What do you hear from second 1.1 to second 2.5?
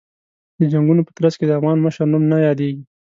ترڅ کې د افغان مشر نوم نه